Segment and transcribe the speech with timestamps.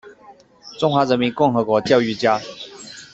[0.79, 2.41] 中华人民共和国教育家。